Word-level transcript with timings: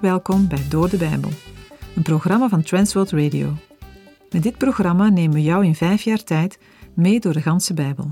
Welkom 0.00 0.48
bij 0.48 0.68
Door 0.68 0.90
de 0.90 0.96
Bijbel, 0.96 1.30
een 1.94 2.02
programma 2.02 2.48
van 2.48 2.62
Transworld 2.62 3.10
Radio. 3.10 3.52
Met 4.30 4.42
dit 4.42 4.58
programma 4.58 5.08
nemen 5.08 5.34
we 5.34 5.42
jou 5.42 5.64
in 5.64 5.74
vijf 5.74 6.02
jaar 6.02 6.24
tijd 6.24 6.58
mee 6.94 7.20
door 7.20 7.32
de 7.32 7.40
ganse 7.40 7.74
Bijbel. 7.74 8.10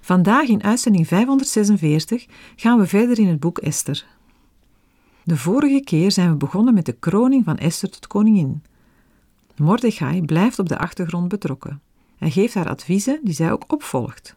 Vandaag 0.00 0.48
in 0.48 0.62
uitzending 0.62 1.06
546 1.06 2.26
gaan 2.56 2.78
we 2.78 2.86
verder 2.86 3.18
in 3.18 3.26
het 3.26 3.40
boek 3.40 3.58
Esther. 3.58 4.06
De 5.24 5.36
vorige 5.36 5.80
keer 5.84 6.12
zijn 6.12 6.30
we 6.30 6.36
begonnen 6.36 6.74
met 6.74 6.86
de 6.86 6.96
kroning 6.98 7.44
van 7.44 7.58
Esther 7.58 7.90
tot 7.90 8.06
koningin. 8.06 8.62
Mordechai 9.56 10.22
blijft 10.24 10.58
op 10.58 10.68
de 10.68 10.78
achtergrond 10.78 11.28
betrokken. 11.28 11.80
Hij 12.16 12.30
geeft 12.30 12.54
haar 12.54 12.68
adviezen 12.68 13.20
die 13.22 13.34
zij 13.34 13.52
ook 13.52 13.72
opvolgt. 13.72 14.36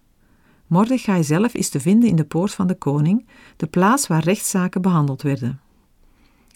Mordechai 0.67 1.23
zelf 1.23 1.53
is 1.53 1.69
te 1.69 1.79
vinden 1.79 2.09
in 2.09 2.15
de 2.15 2.25
poort 2.25 2.51
van 2.51 2.67
de 2.67 2.75
koning, 2.75 3.27
de 3.57 3.67
plaats 3.67 4.07
waar 4.07 4.23
rechtszaken 4.23 4.81
behandeld 4.81 5.21
werden. 5.21 5.59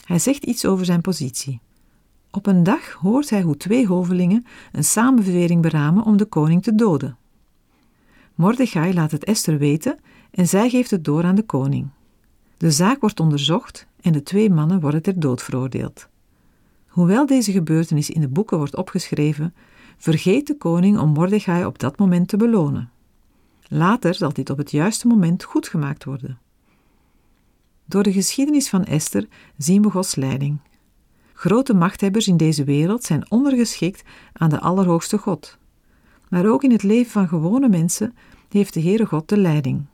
Hij 0.03 0.20
zegt 0.20 0.43
iets 0.43 0.66
over 0.66 0.85
zijn 0.85 1.02
positie. 1.02 1.59
Op 2.31 2.45
een 2.45 2.63
dag 2.63 2.91
hoort 2.91 3.30
hij 3.30 3.41
hoe 3.41 3.57
twee 3.57 3.88
hovelingen 3.88 4.45
een 4.71 4.84
samenverwering 4.84 5.61
beramen 5.61 6.03
om 6.03 6.17
de 6.17 6.25
koning 6.25 6.63
te 6.63 6.75
doden. 6.75 7.17
Mordechai 8.35 8.94
laat 8.94 9.11
het 9.11 9.23
Esther 9.23 9.58
weten 9.58 9.99
en 10.31 10.47
zij 10.47 10.70
geeft 10.70 10.91
het 10.91 11.05
door 11.05 11.23
aan 11.23 11.35
de 11.35 11.44
koning. 11.44 11.88
De 12.58 12.71
zaak 12.71 13.02
wordt 13.02 13.20
onderzocht 13.20 13.88
en 14.02 14.11
de 14.11 14.23
twee 14.23 14.49
mannen 14.49 14.80
worden 14.80 15.02
ter 15.02 15.20
dood 15.20 15.44
veroordeeld. 15.44 16.08
Hoewel 16.88 17.25
deze 17.25 17.52
gebeurtenis 17.52 18.09
in 18.09 18.22
de 18.22 18.27
boeken 18.27 18.58
wordt 18.58 18.75
opgeschreven, 18.75 19.53
vergeet 19.97 20.47
de 20.47 20.58
koning 20.58 20.99
om 20.99 21.09
Mordechai 21.09 21.66
op 21.66 21.80
dat 21.80 21.97
moment 21.97 22.27
te 22.27 22.38
belonen. 22.38 22.92
Later 23.67 24.16
zal 24.16 24.33
dit 24.33 24.49
op 24.49 24.58
het 24.58 24.72
juiste 24.72 25.08
moment 25.08 25.44
goed 25.44 25.67
gemaakt 25.67 26.03
worden. 26.03 26.39
Door 27.86 28.03
de 28.03 28.12
geschiedenis 28.12 28.70
van 28.70 28.84
Esther 28.84 29.28
zien 29.58 29.81
we 29.81 29.89
Gods 29.89 30.16
leiding. 30.16 30.59
Grote 31.34 31.73
machthebbers 31.73 32.28
in 32.28 32.38
deze 32.38 32.64
wereld 32.64 33.03
zijn 33.03 33.31
ondergeschikt 33.31 34.03
aan 34.34 34.50
de 34.50 34.59
Allerhoogste 34.59 35.17
God. 35.17 35.58
Maar 36.30 36.45
ook 36.45 36.64
in 36.64 36.72
het 36.72 36.84
leven 36.84 37.11
van 37.11 37.28
gewone 37.28 37.70
mensen 37.70 38.16
heeft 38.50 38.73
de 38.73 38.81
Heere 38.81 39.06
God 39.06 39.30
de 39.30 39.38
leiding. 39.38 39.86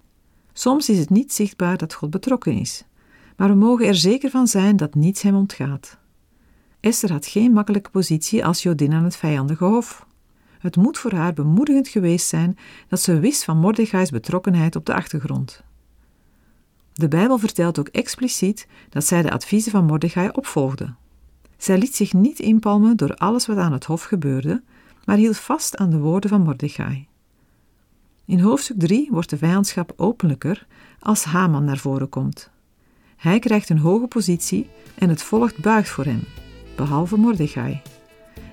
Soms 0.54 0.90
is 0.90 1.00
het 1.00 1.10
niet 1.10 1.34
zichtbaar 1.34 1.78
dat 1.78 1.94
God 1.94 2.10
betrokken 2.10 2.54
is, 2.54 2.86
maar 3.38 3.50
we 3.50 3.56
mogen 3.56 3.86
er 3.86 3.96
zeker 3.96 4.30
van 4.30 4.48
zijn 4.48 4.78
dat 4.78 4.96
niets 4.96 5.22
hem 5.22 5.36
ontgaat. 5.36 5.98
Esther 6.80 7.12
had 7.12 7.26
geen 7.26 7.52
makkelijke 7.52 7.90
positie 7.90 8.46
als 8.46 8.64
Jodin 8.64 8.94
aan 8.94 9.04
het 9.04 9.16
vijandige 9.16 9.66
hof. 9.66 10.06
Het 10.60 10.76
moet 10.76 10.98
voor 10.98 11.14
haar 11.14 11.34
bemoedigend 11.34 11.88
geweest 11.88 12.28
zijn 12.28 12.58
dat 12.88 13.02
ze 13.02 13.20
wist 13.20 13.44
van 13.44 13.58
Mordechai's 13.58 14.10
betrokkenheid 14.10 14.76
op 14.76 14.86
de 14.86 14.94
achtergrond. 14.94 15.64
De 17.00 17.08
Bijbel 17.08 17.38
vertelt 17.38 17.80
ook 17.80 17.88
expliciet 17.88 18.68
dat 18.90 19.06
zij 19.06 19.22
de 19.22 19.32
adviezen 19.32 19.72
van 19.72 19.86
Mordechai 19.86 20.30
opvolgde. 20.32 20.94
Zij 21.58 21.78
liet 21.78 21.96
zich 21.96 22.14
niet 22.14 22.40
inpalmen 22.40 22.98
door 22.98 23.16
alles 23.16 23.46
wat 23.46 23.58
aan 23.58 23.72
het 23.72 23.86
hof 23.86 24.04
gebeurde, 24.04 24.62
maar 25.06 25.18
hield 25.18 25.38
vast 25.38 25.78
aan 25.78 25.90
de 25.90 25.98
woorden 25.98 26.30
van 26.30 26.42
Mordechai. 26.42 27.08
In 28.26 28.40
hoofdstuk 28.40 28.80
3 28.80 29.08
wordt 29.12 29.30
de 29.30 29.38
vijandschap 29.38 29.94
openlijker 29.96 30.68
als 31.00 31.24
Haman 31.24 31.64
naar 31.64 31.78
voren 31.78 32.10
komt. 32.10 32.50
Hij 33.16 33.40
krijgt 33.40 33.70
een 33.70 33.80
hoge 33.80 34.08
positie 34.08 34.70
en 34.96 35.10
het 35.10 35.24
volk 35.24 35.58
buigt 35.58 35.90
voor 35.90 36.06
hem, 36.06 36.24
behalve 36.76 37.18
Mordechai. 37.18 37.82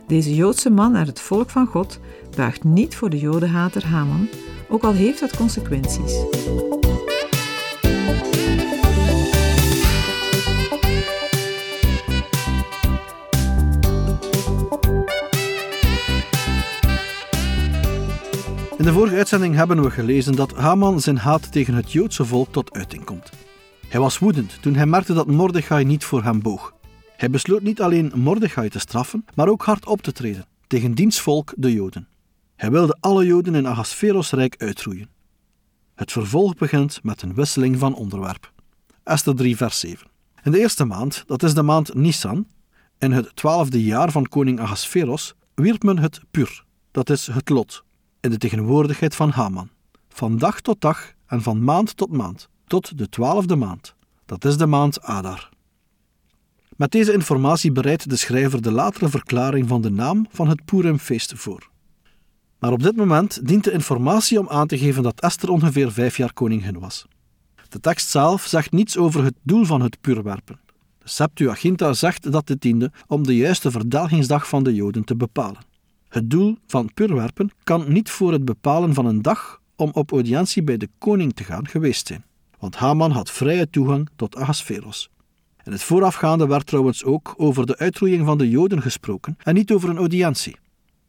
Deze 0.07 0.35
Joodse 0.35 0.71
man 0.71 0.97
uit 0.97 1.07
het 1.07 1.21
volk 1.21 1.51
van 1.51 1.67
God 1.67 2.01
buigt 2.37 2.65
niet 2.65 2.97
voor 2.97 3.11
de 3.11 3.19
Jodenhater 3.19 3.87
Haman, 3.87 4.29
ook 4.69 4.83
al 4.83 4.93
heeft 4.93 5.21
dat 5.21 5.37
consequenties. 5.37 6.25
De 18.87 18.93
vorige 18.93 19.17
uitzending 19.17 19.55
hebben 19.55 19.83
we 19.83 19.91
gelezen 19.91 20.37
dat 20.37 20.53
Haman 20.53 21.01
zijn 21.01 21.19
haat 21.19 21.53
tegen 21.53 21.75
het 21.75 21.93
Joodse 21.93 22.25
volk 22.25 22.53
tot 22.53 22.73
uiting 22.73 23.05
komt. 23.05 23.31
Hij 23.89 24.01
was 24.01 24.19
woedend 24.19 24.63
toen 24.63 24.75
hij 24.75 24.87
merkte 24.87 25.15
dat 25.15 25.27
Mordechai 25.27 25.85
niet 25.85 26.05
voor 26.05 26.23
hem 26.23 26.43
boog. 26.43 26.75
Hij 27.17 27.31
besloot 27.31 27.63
niet 27.63 27.81
alleen 27.81 28.13
Mordechai 28.15 28.69
te 28.69 28.79
straffen, 28.79 29.25
maar 29.35 29.49
ook 29.49 29.65
hard 29.65 29.87
op 29.87 30.03
te 30.03 30.13
treden 30.13 30.47
tegen 30.67 30.95
diens 30.95 31.21
volk, 31.21 31.53
de 31.57 31.73
Joden. 31.73 32.09
Hij 32.57 32.71
wilde 32.71 32.97
alle 33.01 33.27
Joden 33.27 33.55
in 33.55 33.67
Ahasveros 33.67 34.31
rijk 34.31 34.55
uitroeien. 34.59 35.09
Het 35.95 36.13
vervolg 36.13 36.55
begint 36.55 37.03
met 37.03 37.23
een 37.23 37.35
wisseling 37.35 37.79
van 37.79 37.95
onderwerp. 37.95 38.53
Esther 39.03 39.35
3, 39.35 39.57
vers 39.57 39.81
7. 39.81 40.07
In 40.43 40.53
de 40.53 40.59
eerste 40.59 40.85
maand, 40.85 41.25
dat 41.27 41.43
is 41.43 41.55
de 41.55 41.63
maand 41.63 41.95
Nisan, 41.95 42.47
in 42.99 43.13
het 43.13 43.37
twaalfde 43.37 43.83
jaar 43.83 44.11
van 44.11 44.27
koning 44.27 44.61
Ahasveros, 44.61 45.35
wierp 45.55 45.83
men 45.83 45.99
het 45.99 46.21
pur, 46.31 46.65
dat 46.91 47.11
is 47.11 47.27
het 47.27 47.49
lot, 47.49 47.85
in 48.27 48.33
de 48.33 48.39
tegenwoordigheid 48.39 49.15
van 49.15 49.31
Haman, 49.31 49.69
van 50.09 50.39
dag 50.39 50.61
tot 50.61 50.81
dag 50.81 51.13
en 51.27 51.43
van 51.43 51.65
maand 51.65 51.97
tot 51.97 52.13
maand, 52.13 52.49
tot 52.67 52.99
de 52.99 53.09
twaalfde 53.09 53.57
maand, 53.57 53.95
dat 54.25 54.45
is 54.45 54.57
de 54.57 54.67
maand 54.67 55.03
Adar. 55.03 55.49
Met 56.77 56.91
deze 56.91 57.13
informatie 57.13 57.73
bereidt 57.73 58.11
de 58.11 58.17
schrijver 58.17 58.63
de 58.63 58.73
latere 58.73 59.09
verklaring 59.09 59.69
van 59.69 59.81
de 59.81 59.91
naam 59.91 60.27
van 60.31 60.49
het 60.49 60.65
Purimfeest 60.65 61.33
voor. 61.37 61.71
Maar 62.59 62.73
op 62.73 62.83
dit 62.83 62.97
moment 62.97 63.47
dient 63.49 63.65
de 63.65 63.73
informatie 63.73 64.39
om 64.39 64.49
aan 64.49 64.67
te 64.67 64.79
geven 64.79 65.03
dat 65.03 65.21
Esther 65.21 65.51
ongeveer 65.51 65.93
vijf 65.93 66.17
jaar 66.17 66.33
koningin 66.33 66.79
was. 66.79 67.07
De 67.69 67.81
tekst 67.81 68.09
zelf 68.09 68.47
zegt 68.47 68.73
niets 68.73 68.97
over 68.97 69.25
het 69.25 69.35
doel 69.43 69.65
van 69.65 69.81
het 69.81 70.01
puurwerpen. 70.01 70.61
De 70.99 71.09
Septuaginta 71.09 71.93
zegt 71.93 72.33
dat 72.33 72.47
dit 72.47 72.61
diende 72.61 72.93
om 73.07 73.23
de 73.23 73.37
juiste 73.37 73.71
verdelgingsdag 73.71 74.49
van 74.49 74.63
de 74.63 74.75
Joden 74.75 75.05
te 75.05 75.17
bepalen. 75.17 75.75
Het 76.17 76.31
doel 76.31 76.57
van 76.67 76.91
puurwerpen 76.95 77.51
kan 77.65 77.93
niet 77.93 78.11
voor 78.11 78.33
het 78.33 78.45
bepalen 78.45 78.95
van 78.95 79.07
een 79.07 79.23
dag 79.23 79.61
om 79.75 79.91
op 79.93 80.13
audiëntie 80.13 80.63
bij 80.63 80.77
de 80.77 80.89
koning 80.99 81.35
te 81.35 81.45
gaan 81.45 81.69
geweest 81.69 82.07
zijn, 82.07 82.25
want 82.59 82.77
Haman 82.77 83.11
had 83.11 83.31
vrije 83.31 83.71
toegang 83.71 84.09
tot 84.17 84.37
Ahasveros. 84.37 85.11
In 85.65 85.73
het 85.73 85.83
voorafgaande 85.83 86.47
werd 86.47 86.67
trouwens 86.67 87.05
ook 87.05 87.35
over 87.37 87.67
de 87.67 87.79
uitroeiing 87.79 88.27
van 88.27 88.39
de 88.39 88.49
Joden 88.49 88.83
gesproken 88.83 89.37
en 89.43 89.55
niet 89.55 89.73
over 89.73 89.89
een 89.89 89.97
audiëntie. 89.97 90.57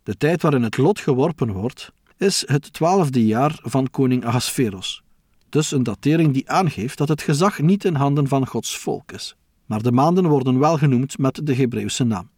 De 0.04 0.18
tijd 0.18 0.42
waarin 0.42 0.64
het 0.64 0.78
lot 0.78 1.00
geworpen 1.00 1.52
wordt, 1.52 1.92
is 2.18 2.44
het 2.48 2.74
twaalfde 2.74 3.26
jaar 3.26 3.60
van 3.62 3.90
koning 3.90 4.26
Ahasveros. 4.26 5.04
Dus 5.50 5.72
een 5.72 5.84
datering 5.84 6.34
die 6.34 6.50
aangeeft 6.50 6.98
dat 6.98 7.08
het 7.08 7.22
gezag 7.22 7.60
niet 7.60 7.86
in 7.86 7.96
handen 7.96 8.28
van 8.28 8.48
Gods 8.48 8.78
volk 8.78 9.12
is. 9.12 9.36
Maar 9.66 9.82
de 9.82 9.92
maanden 9.92 10.28
worden 10.28 10.60
wel 10.60 10.78
genoemd 10.78 11.18
met 11.18 11.40
de 11.44 11.56
Hebreeuwse 11.56 12.04
naam. 12.04 12.30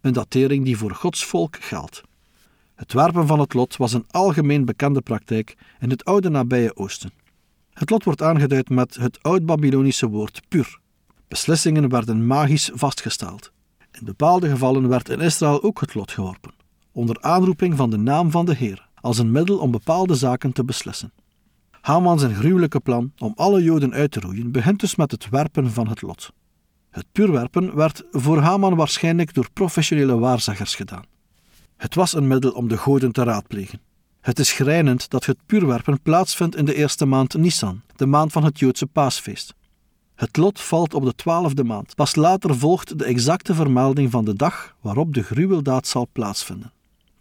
Een 0.00 0.12
datering 0.12 0.64
die 0.64 0.78
voor 0.78 0.94
Gods 0.94 1.24
volk 1.24 1.56
geldt. 1.60 2.06
Het 2.78 2.92
werpen 2.92 3.26
van 3.26 3.40
het 3.40 3.54
lot 3.54 3.76
was 3.76 3.92
een 3.92 4.04
algemeen 4.10 4.64
bekende 4.64 5.00
praktijk 5.00 5.56
in 5.80 5.90
het 5.90 6.04
oude 6.04 6.28
nabije 6.28 6.76
Oosten. 6.76 7.10
Het 7.72 7.90
lot 7.90 8.04
wordt 8.04 8.22
aangeduid 8.22 8.68
met 8.68 8.96
het 8.96 9.22
oud-Babylonische 9.22 10.08
woord 10.08 10.40
pur. 10.48 10.78
Beslissingen 11.28 11.88
werden 11.88 12.26
magisch 12.26 12.70
vastgesteld. 12.74 13.52
In 13.92 14.04
bepaalde 14.04 14.48
gevallen 14.48 14.88
werd 14.88 15.08
in 15.08 15.20
Israël 15.20 15.62
ook 15.62 15.80
het 15.80 15.94
lot 15.94 16.12
geworpen, 16.12 16.54
onder 16.92 17.22
aanroeping 17.22 17.76
van 17.76 17.90
de 17.90 17.96
naam 17.96 18.30
van 18.30 18.44
de 18.44 18.54
Heer, 18.54 18.88
als 19.00 19.18
een 19.18 19.32
middel 19.32 19.58
om 19.58 19.70
bepaalde 19.70 20.14
zaken 20.14 20.52
te 20.52 20.64
beslissen. 20.64 21.12
Haman 21.80 22.18
zijn 22.18 22.34
gruwelijke 22.34 22.80
plan 22.80 23.12
om 23.18 23.32
alle 23.36 23.62
Joden 23.62 23.92
uit 23.92 24.10
te 24.10 24.20
roeien 24.20 24.52
begint 24.52 24.80
dus 24.80 24.96
met 24.96 25.10
het 25.10 25.28
werpen 25.28 25.70
van 25.70 25.88
het 25.88 26.02
lot. 26.02 26.30
Het 26.90 27.06
puurwerpen 27.12 27.74
werd 27.76 28.04
voor 28.10 28.38
Haman 28.38 28.74
waarschijnlijk 28.74 29.34
door 29.34 29.48
professionele 29.52 30.18
waarzeggers 30.18 30.74
gedaan. 30.74 31.16
Het 31.78 31.94
was 31.94 32.14
een 32.14 32.26
middel 32.26 32.50
om 32.50 32.68
de 32.68 32.76
goden 32.76 33.12
te 33.12 33.22
raadplegen. 33.22 33.80
Het 34.20 34.38
is 34.38 34.48
schrijnend 34.48 35.10
dat 35.10 35.26
het 35.26 35.38
puurwerpen 35.46 36.00
plaatsvindt 36.02 36.56
in 36.56 36.64
de 36.64 36.74
eerste 36.74 37.06
maand 37.06 37.36
Nisan, 37.36 37.82
de 37.96 38.06
maand 38.06 38.32
van 38.32 38.44
het 38.44 38.58
Joodse 38.58 38.86
paasfeest. 38.86 39.54
Het 40.14 40.36
lot 40.36 40.60
valt 40.60 40.94
op 40.94 41.04
de 41.04 41.14
twaalfde 41.14 41.64
maand. 41.64 41.94
Pas 41.94 42.14
later 42.14 42.58
volgt 42.58 42.98
de 42.98 43.04
exacte 43.04 43.54
vermelding 43.54 44.10
van 44.10 44.24
de 44.24 44.34
dag 44.34 44.76
waarop 44.80 45.14
de 45.14 45.22
gruweldaad 45.22 45.86
zal 45.86 46.08
plaatsvinden. 46.12 46.72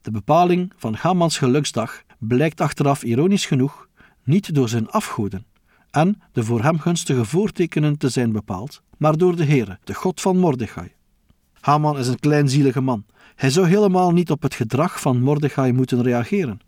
De 0.01 0.11
bepaling 0.11 0.73
van 0.77 0.93
Hamans 0.93 1.37
geluksdag 1.37 2.03
blijkt 2.19 2.61
achteraf 2.61 3.03
ironisch 3.03 3.45
genoeg 3.45 3.87
niet 4.23 4.55
door 4.55 4.69
zijn 4.69 4.89
afgoden 4.89 5.45
en 5.91 6.21
de 6.31 6.43
voor 6.43 6.63
hem 6.63 6.79
gunstige 6.79 7.25
voortekenen 7.25 7.97
te 7.97 8.09
zijn 8.09 8.31
bepaald, 8.31 8.81
maar 8.97 9.17
door 9.17 9.35
de 9.35 9.45
Heere, 9.45 9.79
de 9.83 9.93
God 9.93 10.21
van 10.21 10.37
Mordechai. 10.37 10.91
Haman 11.59 11.97
is 11.97 12.07
een 12.07 12.19
kleinzielige 12.19 12.81
man. 12.81 13.05
Hij 13.37 13.49
zou 13.49 13.67
helemaal 13.67 14.11
niet 14.11 14.31
op 14.31 14.41
het 14.41 14.53
gedrag 14.53 15.01
van 15.01 15.21
Mordechai 15.21 15.71
moeten 15.71 16.01
reageren. 16.01 16.59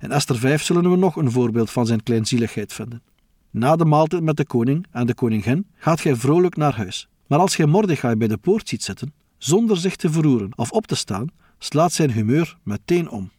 In 0.00 0.10
Esther 0.10 0.38
5 0.38 0.62
zullen 0.62 0.90
we 0.90 0.96
nog 0.96 1.16
een 1.16 1.30
voorbeeld 1.30 1.70
van 1.70 1.86
zijn 1.86 2.02
kleinzieligheid 2.02 2.72
vinden. 2.72 3.02
Na 3.50 3.76
de 3.76 3.84
maaltijd 3.84 4.22
met 4.22 4.36
de 4.36 4.46
koning 4.46 4.86
en 4.90 5.06
de 5.06 5.14
koningin 5.14 5.66
gaat 5.76 6.00
gij 6.00 6.16
vrolijk 6.16 6.56
naar 6.56 6.76
huis. 6.76 7.08
Maar 7.26 7.38
als 7.38 7.54
gij 7.54 7.66
Mordechai 7.66 8.16
bij 8.16 8.28
de 8.28 8.36
poort 8.36 8.68
ziet 8.68 8.82
zitten, 8.82 9.12
zonder 9.38 9.76
zich 9.76 9.96
te 9.96 10.10
verroeren 10.10 10.50
of 10.56 10.70
op 10.70 10.86
te 10.86 10.94
staan, 10.94 11.28
slaat 11.58 11.92
zijn 11.92 12.10
humeur 12.10 12.56
meteen 12.62 13.10
om. 13.10 13.30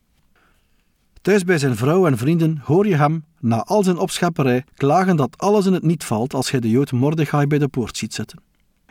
Thuis 1.22 1.44
bij 1.44 1.58
zijn 1.58 1.76
vrouw 1.76 2.08
en 2.08 2.18
vrienden 2.18 2.62
hoor 2.64 2.88
je 2.88 2.96
hem, 2.96 3.26
na 3.40 3.64
al 3.64 3.84
zijn 3.84 3.98
opschepperij, 3.98 4.64
klagen 4.76 5.16
dat 5.16 5.38
alles 5.38 5.66
in 5.66 5.74
het 5.74 5.84
niet 5.84 6.04
valt 6.04 6.34
als 6.34 6.50
gij 6.50 6.60
de 6.60 6.70
Jood 6.70 6.92
Mordechai 6.92 7.48
bij 7.48 7.60
de 7.60 7.68
poort 7.68 7.98
ziet 7.98 8.14
zitten. 8.14 8.42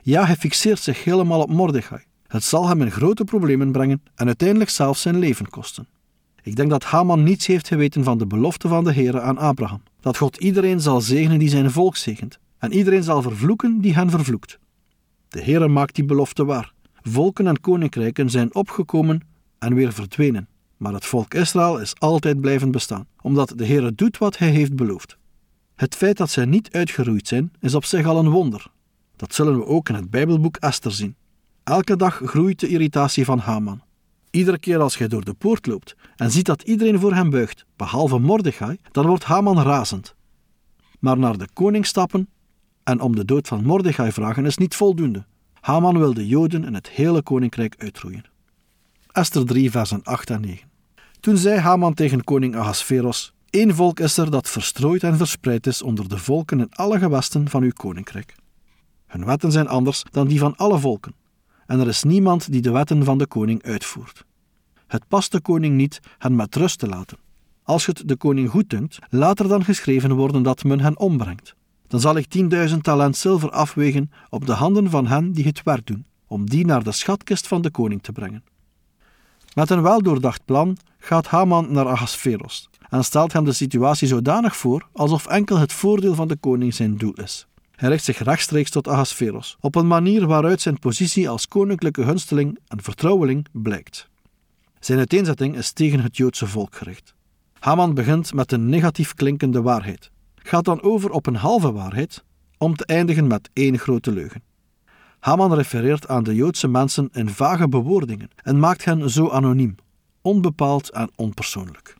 Ja, 0.03 0.27
hij 0.27 0.37
fixeert 0.37 0.81
zich 0.81 1.05
helemaal 1.05 1.41
op 1.41 1.51
Mordechai. 1.51 2.03
Het 2.35 2.45
zal 2.45 2.69
hem 2.69 2.83
in 2.83 2.91
grote 2.91 3.25
problemen 3.25 3.73
brengen 3.73 4.03
en 4.15 4.27
uiteindelijk 4.27 4.71
zelfs 4.71 5.01
zijn 5.01 5.19
leven 5.19 5.49
kosten. 5.49 5.87
Ik 6.43 6.57
denk 6.57 6.71
dat 6.71 6.85
Haman 6.85 7.23
niets 7.23 7.47
heeft 7.47 7.69
geweten 7.69 8.05
van 8.05 8.19
de 8.19 8.27
belofte 8.27 8.69
van 8.69 8.85
de 8.85 8.93
Heer 8.93 9.21
aan 9.21 9.39
Abraham. 9.39 9.83
Dat 10.01 10.17
God 10.17 10.37
iedereen 10.37 10.81
zal 10.81 11.01
zegenen 11.01 11.39
die 11.39 11.49
zijn 11.49 11.71
volk 11.71 11.97
zegent, 11.97 12.39
en 12.59 12.73
iedereen 12.73 13.03
zal 13.03 13.23
vervloeken 13.23 13.81
die 13.81 13.95
hen 13.95 14.11
vervloekt. 14.11 14.59
De 15.29 15.41
Heer 15.41 15.71
maakt 15.71 15.95
die 15.95 16.05
belofte 16.05 16.45
waar. 16.45 16.73
Volken 17.03 17.47
en 17.47 17.61
koninkrijken 17.61 18.31
zijn 18.31 18.55
opgekomen 18.55 19.21
en 19.59 19.75
weer 19.75 19.93
verdwenen. 19.93 20.49
Maar 20.77 20.93
het 20.93 21.07
volk 21.07 21.35
Israël 21.35 21.81
is 21.81 21.95
altijd 21.99 22.41
blijven 22.41 22.71
bestaan, 22.71 23.07
omdat 23.21 23.53
de 23.57 23.65
Heer 23.65 23.93
doet 23.95 24.19
wat 24.19 24.39
hij 24.39 24.51
heeft 24.51 24.77
beloofd. 24.77 25.17
Het 25.75 25.95
feit 25.95 26.17
dat 26.17 26.31
zij 26.31 26.45
niet 26.45 26.73
uitgeroeid 26.73 27.29
zijn, 27.29 27.53
is 27.61 27.75
op 27.75 27.85
zich 27.85 28.07
al 28.07 28.19
een 28.19 28.31
wonder. 28.31 28.67
Dat 29.17 29.35
zullen 29.35 29.59
we 29.59 29.67
ook 29.67 29.89
in 29.89 29.95
het 29.95 30.11
Bijbelboek 30.11 30.57
Esther 30.57 30.93
zien. 30.93 31.15
Elke 31.65 31.97
dag 31.97 32.21
groeit 32.25 32.61
de 32.61 32.69
irritatie 32.69 33.25
van 33.25 33.39
Haman. 33.39 33.83
Iedere 34.31 34.59
keer 34.59 34.79
als 34.79 34.99
hij 34.99 35.09
door 35.09 35.25
de 35.25 35.35
poort 35.35 35.67
loopt 35.67 35.97
en 36.17 36.31
ziet 36.31 36.47
dat 36.47 36.63
iedereen 36.63 37.01
voor 37.01 37.15
hem 37.15 37.31
buigt, 37.31 37.65
behalve 37.77 38.19
Mordechai, 38.19 38.79
dan 38.91 39.07
wordt 39.07 39.25
Haman 39.25 39.63
razend. 39.63 40.15
Maar 41.01 41.19
naar 41.19 41.39
de 41.39 41.49
koning 41.53 41.87
stappen 41.87 42.29
en 42.83 43.01
om 43.01 43.17
de 43.17 43.25
dood 43.25 43.49
van 43.49 43.65
Mordechai 43.65 44.13
vragen 44.13 44.47
is 44.47 44.57
niet 44.57 44.75
voldoende. 44.75 45.25
Haman 45.61 45.99
wil 45.99 46.15
de 46.15 46.27
Joden 46.27 46.65
en 46.65 46.75
het 46.75 46.89
hele 46.89 47.23
koninkrijk 47.23 47.75
uitroeien. 47.79 48.25
Esther 49.13 49.47
3, 49.47 49.71
versen 49.71 50.03
8 50.03 50.31
en 50.31 50.41
9. 50.41 50.69
Toen 51.21 51.37
zei 51.37 51.59
Haman 51.59 51.95
tegen 51.95 52.25
koning 52.25 52.57
Ahasveros: 52.57 53.33
Eén 53.51 53.75
volk 53.75 54.01
is 54.01 54.17
er 54.17 54.31
dat 54.31 54.49
verstrooid 54.49 55.03
en 55.03 55.17
verspreid 55.17 55.67
is 55.67 55.83
onder 55.83 56.09
de 56.09 56.19
volken 56.19 56.61
in 56.61 56.73
alle 56.73 56.99
gewesten 56.99 57.49
van 57.49 57.63
uw 57.63 57.73
koninkrijk. 57.73 58.35
Hun 59.07 59.25
wetten 59.25 59.53
zijn 59.53 59.69
anders 59.69 60.03
dan 60.11 60.27
die 60.27 60.39
van 60.39 60.57
alle 60.57 60.79
volken, 60.79 61.15
en 61.67 61.81
er 61.81 61.89
is 61.89 62.03
niemand 62.03 62.53
die 62.53 62.61
de 62.61 62.71
wetten 62.71 63.05
van 63.05 63.19
de 63.19 63.27
koning 63.27 63.63
uitvoert. 63.63 64.25
Het 64.87 65.09
past 65.09 65.33
de 65.33 65.41
koning 65.41 65.77
niet 65.77 66.01
hen 66.19 66.37
met 66.37 66.57
rust 66.57 66.79
te 66.79 66.89
laten. 66.89 67.19
Als 67.63 67.87
het 67.87 68.03
de 68.07 68.17
koning 68.17 68.51
goed 68.51 68.71
dunkt, 68.71 68.99
laat 69.11 69.41
er 69.41 69.49
dan 69.49 69.65
geschreven 69.65 70.13
worden 70.13 70.43
dat 70.43 70.65
men 70.65 70.81
hen 70.81 70.99
ombrengt. 70.99 71.55
Dan 71.87 72.01
zal 72.01 72.17
ik 72.17 72.27
tienduizend 72.27 72.83
talent 72.83 73.17
zilver 73.17 73.51
afwegen 73.51 74.11
op 74.29 74.47
de 74.47 74.53
handen 74.53 74.91
van 74.91 75.07
hen 75.07 75.33
die 75.33 75.45
het 75.45 75.63
werk 75.63 75.87
doen, 75.87 76.07
om 76.27 76.51
die 76.51 76.67
naar 76.67 76.83
de 76.83 76.93
schatkist 76.93 77.47
van 77.47 77.63
de 77.63 77.71
koning 77.71 78.03
te 78.03 78.13
brengen. 78.13 78.45
Met 79.55 79.71
een 79.71 79.83
weldoordacht 79.83 80.45
plan 80.45 80.77
gaat 80.99 81.27
Haman 81.27 81.73
naar 81.73 81.87
Ahasveros 81.87 82.71
en 82.89 83.05
stelt 83.05 83.33
hem 83.33 83.45
de 83.45 83.53
situatie 83.53 84.09
zodanig 84.09 84.57
voor 84.57 84.89
alsof 84.93 85.27
enkel 85.27 85.59
het 85.59 85.73
voordeel 85.73 86.15
van 86.15 86.29
de 86.29 86.37
koning 86.37 86.75
zijn 86.75 86.97
doel 86.97 87.13
is. 87.13 87.47
Hij 87.77 87.89
richt 87.89 88.05
zich 88.05 88.19
rechtstreeks 88.19 88.71
tot 88.71 88.89
Ahasveros, 88.89 89.57
op 89.61 89.75
een 89.75 89.87
manier 89.87 90.27
waaruit 90.27 90.61
zijn 90.61 90.79
positie 90.79 91.29
als 91.29 91.49
koninklijke 91.49 92.05
gunsteling 92.05 92.59
en 92.67 92.83
vertrouweling 92.83 93.47
blijkt. 93.53 94.09
Zijn 94.79 94.99
uiteenzetting 94.99 95.57
is 95.57 95.73
tegen 95.73 96.01
het 96.01 96.17
Joodse 96.17 96.47
volk 96.47 96.75
gericht. 96.75 97.15
Haman 97.59 97.95
begint 97.95 98.35
met 98.35 98.53
een 98.53 98.69
negatief 98.69 99.15
klinkende 99.15 99.63
waarheid, 99.63 100.11
gaat 100.35 100.65
dan 100.65 100.83
over 100.83 101.11
op 101.11 101.27
een 101.27 101.37
halve 101.37 101.73
waarheid, 101.73 102.25
om 102.59 102.77
te 102.77 102.85
eindigen 102.87 103.27
met 103.27 103.51
één 103.53 103.79
grote 103.79 104.13
leugen. 104.13 104.43
Haman 105.19 105.55
refereert 105.55 106.09
aan 106.09 106.25
de 106.25 106.35
Joodse 106.35 106.69
mensen 106.69 107.09
in 107.13 107.29
vage 107.29 107.69
bewoordingen 107.69 108.31
en 108.37 108.59
maakt 108.59 108.85
hen 108.85 109.11
zo 109.11 109.31
anoniem, 109.31 109.75
onbepaald 110.23 110.91
en 110.91 111.11
onpersoonlijk. 111.17 111.97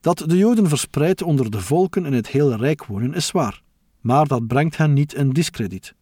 Dat 0.00 0.18
de 0.18 0.36
Joden 0.36 0.68
verspreid 0.68 1.22
onder 1.22 1.50
de 1.50 1.60
volken 1.60 2.06
in 2.06 2.12
het 2.12 2.28
hele 2.28 2.56
Rijk 2.56 2.84
wonen 2.84 3.14
is 3.14 3.30
waar, 3.30 3.62
maar 4.06 4.26
dat 4.26 4.46
brengt 4.46 4.76
hen 4.76 4.92
niet 4.92 5.14
in 5.14 5.30
discrediet. 5.30 5.94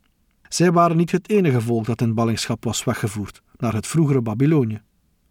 Zij 0.49 0.73
waren 0.73 0.97
niet 0.97 1.11
het 1.11 1.29
enige 1.29 1.61
volk 1.61 1.85
dat 1.85 2.01
in 2.01 2.15
ballingschap 2.15 2.65
was 2.65 2.85
weggevoerd 2.85 3.43
naar 3.57 3.75
het 3.75 3.87
vroegere 3.87 4.21
Babylonië. 4.21 4.81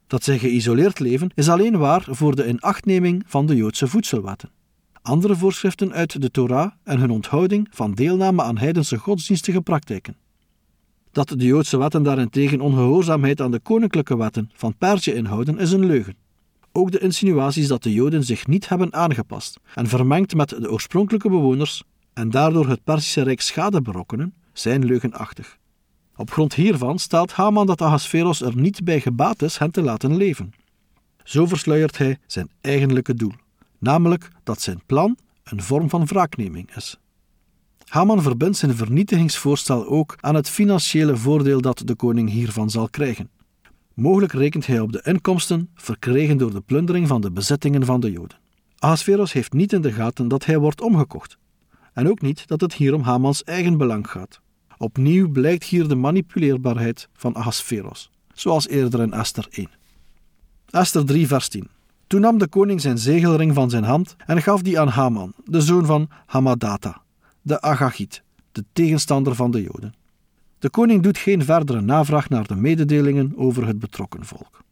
Dat 0.08 0.24
zij 0.24 0.40
geïsoleerd 0.40 1.00
leven 1.00 1.32
is 1.36 1.50
alleen 1.50 1.78
waar 1.78 2.06
voor 2.10 2.36
de 2.36 2.48
inachtneming 2.48 3.24
van 3.26 3.46
de 3.46 3.56
Joodse 3.56 3.88
voedselwetten. 3.88 4.52
Andere 5.02 5.36
voorschriften 5.36 5.94
uit 5.94 6.22
de 6.22 6.32
Torah 6.32 6.72
en 6.84 7.00
hun 7.00 7.10
onthouding 7.10 7.68
van 7.72 7.94
deelname 7.94 8.44
aan 8.44 8.58
heidense 8.58 8.98
godsdienstige 8.98 9.62
praktijken. 9.62 10.18
Dat 11.12 11.30
de 11.30 11.46
Joodse 11.46 11.78
wetten 11.78 12.04
daarentegen 12.04 12.62
ongehoorzaamheid 12.62 13.42
aan 13.42 13.52
de 13.52 13.60
koninklijke 13.60 14.18
wetten 14.18 14.50
van 14.54 14.76
Perzië 14.78 15.12
inhouden, 15.12 15.60
is 15.60 15.72
een 15.72 15.86
leugen. 15.86 16.16
Ook 16.72 16.92
de 16.92 17.00
insinuaties 17.00 17.68
dat 17.68 17.84
de 17.84 17.94
Joden 17.94 18.24
zich 18.24 18.48
niet 18.48 18.70
hebben 18.70 18.94
aangepast 18.94 19.60
en 19.76 19.88
vermengd 19.88 20.36
met 20.36 20.50
de 20.50 20.72
oorspronkelijke 20.72 21.30
bewoners 21.30 21.84
en 22.14 22.30
daardoor 22.30 22.68
het 22.68 22.84
Perzische 22.84 23.22
Rijk 23.22 23.42
schade 23.42 23.82
berokkenen, 23.82 24.34
zijn 24.54 24.86
leugenachtig. 24.86 25.58
Op 26.16 26.32
grond 26.32 26.54
hiervan 26.54 27.00
stelt 27.00 27.32
Haman 27.32 27.66
dat 27.66 27.82
Ahasveros 27.82 28.42
er 28.42 28.56
niet 28.56 28.84
bij 28.84 29.00
gebaat 29.00 29.42
is 29.42 29.58
hen 29.58 29.72
te 29.72 29.82
laten 29.82 30.16
leven. 30.16 30.54
Zo 31.24 31.46
versluiert 31.46 31.98
hij 31.98 32.18
zijn 32.28 32.50
eigenlijke 32.62 33.14
doel, 33.14 33.34
namelijk 33.80 34.30
dat 34.44 34.62
zijn 34.62 34.82
plan 34.86 35.18
een 35.44 35.62
vorm 35.62 35.90
van 35.90 36.06
wraakneming 36.06 36.76
is. 36.76 36.98
Haman 37.88 38.22
verbindt 38.22 38.58
zijn 38.58 38.76
vernietigingsvoorstel 38.76 39.88
ook 39.88 40.16
aan 40.20 40.36
het 40.36 40.50
financiële 40.50 41.18
voordeel 41.18 41.62
dat 41.62 41.82
de 41.86 41.96
koning 41.96 42.30
hiervan 42.30 42.70
zal 42.70 42.90
krijgen. 42.90 43.30
Mogelijk 43.94 44.34
rekent 44.34 44.68
hij 44.68 44.80
op 44.80 44.92
de 44.92 45.02
inkomsten 45.04 45.70
verkregen 45.76 46.38
door 46.38 46.54
de 46.54 46.62
plundering 46.62 47.08
van 47.08 47.22
de 47.22 47.32
bezittingen 47.32 47.86
van 47.86 48.00
de 48.00 48.12
Joden. 48.12 48.38
Ahasveros 48.78 49.34
heeft 49.34 49.54
niet 49.54 49.74
in 49.74 49.82
de 49.82 49.92
gaten 49.92 50.28
dat 50.28 50.46
hij 50.46 50.58
wordt 50.58 50.82
omgekocht. 50.82 51.38
En 51.94 52.10
ook 52.10 52.22
niet 52.22 52.48
dat 52.48 52.62
het 52.62 52.74
hier 52.74 52.94
om 52.94 53.02
Hamans 53.02 53.44
eigen 53.44 53.78
belang 53.78 54.10
gaat. 54.10 54.42
Opnieuw 54.78 55.30
blijkt 55.30 55.64
hier 55.64 55.88
de 55.88 55.96
manipuleerbaarheid 55.96 57.10
van 57.14 57.36
Ahasveros, 57.36 58.10
zoals 58.34 58.68
eerder 58.68 59.02
in 59.02 59.14
Esther 59.14 59.48
1. 59.50 59.70
Esther 60.70 61.06
3, 61.06 61.28
vers 61.28 61.48
10. 61.48 61.68
Toen 62.08 62.22
nam 62.22 62.38
de 62.38 62.48
koning 62.48 62.82
zijn 62.82 62.98
zegelring 62.98 63.54
van 63.54 63.70
zijn 63.70 63.84
hand 63.84 64.16
en 64.26 64.42
gaf 64.42 64.62
die 64.62 64.80
aan 64.80 64.88
Haman, 64.88 65.34
de 65.46 65.62
zoon 65.62 65.86
van 65.86 66.10
Hamadata, 66.26 67.02
de 67.42 67.62
Agagit, 67.62 68.24
de 68.52 68.66
tegenstander 68.74 69.36
van 69.36 69.52
de 69.52 69.62
Joden. 69.62 69.94
De 70.60 70.70
koning 70.70 71.04
doet 71.04 71.18
geen 71.18 71.44
verdere 71.44 71.82
navraag 71.82 72.30
naar 72.30 72.48
de 72.48 72.56
mededelingen 72.56 73.34
over 73.36 73.68
het 73.68 73.80
betrokken 73.80 74.26
volk. 74.26 74.64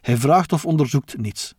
Hij 0.00 0.16
vraagt 0.16 0.52
of 0.52 0.66
onderzoekt 0.66 1.18
niets, 1.18 1.54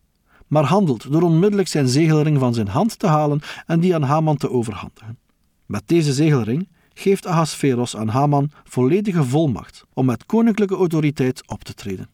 maar 0.46 0.64
handelt 0.64 1.12
door 1.12 1.22
onmiddellijk 1.22 1.68
zijn 1.68 1.88
zegelring 1.88 2.38
van 2.38 2.54
zijn 2.54 2.68
hand 2.68 2.98
te 2.98 3.06
halen 3.06 3.40
en 3.66 3.80
die 3.80 3.94
aan 3.94 4.02
Haman 4.02 4.36
te 4.36 4.50
overhandigen. 4.50 5.18
Met 5.66 5.82
deze 5.86 6.12
zegelring 6.12 6.68
geeft 6.94 7.26
Ahasveros 7.26 7.96
aan 7.96 8.08
Haman 8.08 8.50
volledige 8.64 9.24
volmacht 9.24 9.84
om 9.92 10.06
met 10.06 10.26
koninklijke 10.26 10.76
autoriteit 10.76 11.48
op 11.48 11.64
te 11.64 11.74
treden. 11.74 12.08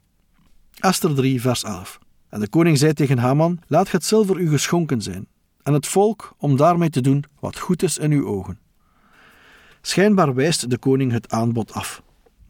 Esther 0.79 1.15
3, 1.15 1.41
vers 1.41 1.63
11. 1.63 1.99
En 2.29 2.41
de 2.41 2.49
koning 2.49 2.79
zei 2.79 2.93
tegen 2.93 3.19
Haman: 3.19 3.59
Laat 3.67 3.91
het 3.91 4.05
zilver 4.05 4.39
u 4.39 4.49
geschonken 4.49 5.03
zijn, 5.03 5.27
en 5.63 5.73
het 5.73 5.87
volk 5.87 6.35
om 6.39 6.57
daarmee 6.57 6.91
te 6.91 7.01
doen 7.01 7.25
wat 7.41 7.59
goed 7.59 7.83
is 7.83 7.99
in 7.99 8.11
uw 8.11 8.27
ogen. 8.27 8.59
Schijnbaar 9.81 10.35
wijst 10.35 10.71
de 10.71 10.79
koning 10.79 11.13
het 11.13 11.31
aanbod 11.31 11.73
af. 11.73 12.03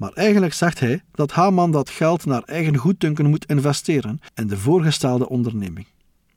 Maar 0.02 0.12
eigenlijk 0.12 0.52
zegt 0.52 0.80
hij 0.80 1.02
dat 1.12 1.32
Haman 1.32 1.70
dat 1.70 1.90
geld 1.90 2.24
naar 2.24 2.42
eigen 2.42 2.76
goeddunken 2.76 3.30
moet 3.30 3.44
investeren 3.44 4.20
in 4.34 4.46
de 4.46 4.56
voorgestelde 4.56 5.28
onderneming. 5.28 5.86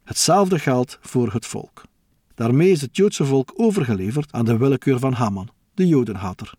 Hetzelfde 0.04 0.60
geldt 0.60 0.98
voor 1.02 1.34
het 1.34 1.46
volk. 1.46 1.84
Daarmee 2.36 2.72
is 2.72 2.82
het 2.82 2.96
Joodse 2.96 3.26
volk 3.26 3.54
overgeleverd 3.56 4.32
aan 4.32 4.46
de 4.46 4.58
willekeur 4.58 5.00
van 5.00 5.14
Haman, 5.14 5.50
de 5.74 5.88
Jodenhater. 5.88 6.54